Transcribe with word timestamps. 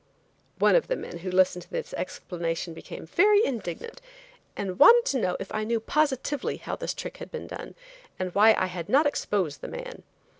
One 0.57 0.75
of 0.75 0.87
the 0.87 0.95
men 0.95 1.19
who 1.19 1.29
listened 1.29 1.61
to 1.61 1.69
this 1.69 1.93
explanation 1.93 2.73
became 2.73 3.05
very 3.05 3.45
indignant, 3.45 4.01
and 4.57 4.79
wanted 4.79 5.05
to 5.11 5.19
know 5.19 5.37
if 5.39 5.53
I 5.53 5.63
knew 5.63 5.79
positively 5.79 6.57
how 6.57 6.75
this 6.75 6.95
trick 6.95 7.17
had 7.17 7.29
been 7.29 7.45
done, 7.45 7.75
and 8.17 8.33
why 8.33 8.55
I 8.57 8.65
had 8.65 8.89
not 8.89 9.05
exposed 9.05 9.61
the 9.61 9.67
man. 9.67 10.01